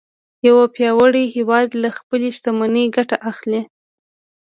[0.47, 3.61] یو پیاوړی هیواد له خپلې شتمنۍ ګټه اخلي